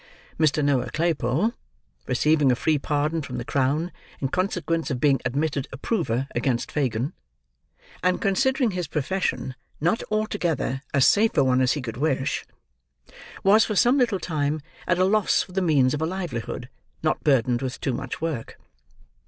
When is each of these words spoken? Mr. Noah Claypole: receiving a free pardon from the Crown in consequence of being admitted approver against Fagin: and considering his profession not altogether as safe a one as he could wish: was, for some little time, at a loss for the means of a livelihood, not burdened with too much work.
Mr. 0.39 0.65
Noah 0.65 0.89
Claypole: 0.89 1.53
receiving 2.07 2.51
a 2.51 2.55
free 2.55 2.79
pardon 2.79 3.21
from 3.21 3.37
the 3.37 3.45
Crown 3.45 3.91
in 4.19 4.29
consequence 4.29 4.89
of 4.89 4.99
being 4.99 5.21
admitted 5.25 5.67
approver 5.71 6.27
against 6.33 6.71
Fagin: 6.71 7.13
and 8.01 8.19
considering 8.19 8.71
his 8.71 8.87
profession 8.87 9.53
not 9.79 10.01
altogether 10.09 10.81
as 10.91 11.05
safe 11.05 11.37
a 11.37 11.43
one 11.43 11.61
as 11.61 11.73
he 11.73 11.83
could 11.83 11.97
wish: 11.97 12.43
was, 13.43 13.63
for 13.65 13.75
some 13.75 13.99
little 13.99 14.19
time, 14.19 14.59
at 14.87 14.97
a 14.97 15.05
loss 15.05 15.43
for 15.43 15.51
the 15.51 15.61
means 15.61 15.93
of 15.93 16.01
a 16.01 16.07
livelihood, 16.07 16.67
not 17.03 17.23
burdened 17.23 17.61
with 17.61 17.79
too 17.79 17.93
much 17.93 18.19
work. 18.19 18.57